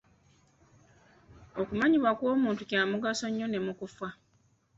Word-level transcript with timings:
Okumanyibwa 1.61 2.11
kw'omuntu 2.17 2.61
kya 2.69 2.81
mugaso 2.91 3.25
nnyo 3.29 3.47
ne 3.49 3.59
mu 3.65 3.73
kufa. 3.79 4.07